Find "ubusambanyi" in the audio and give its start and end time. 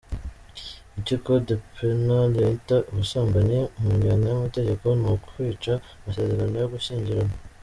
2.91-3.59